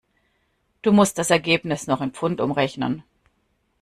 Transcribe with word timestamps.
Du 0.81 0.91
musst 0.91 1.19
das 1.19 1.29
Ergebnis 1.29 1.85
noch 1.85 2.01
in 2.01 2.09
Pfund 2.09 2.41
umrechnen. 2.41 3.03